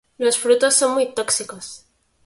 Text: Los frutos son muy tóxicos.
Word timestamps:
Los 0.17 0.35
frutos 0.39 0.73
son 0.73 0.95
muy 0.95 1.13
tóxicos. 1.13 1.85